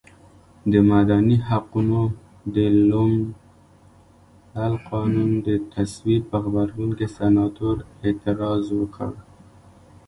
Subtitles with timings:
[0.71, 1.99] د مدني حقونو
[2.55, 2.57] د
[2.89, 3.23] لومړ
[4.89, 7.75] قانون د تصویب په غبرګون کې سناتور
[8.05, 9.11] اعتراض وکړ.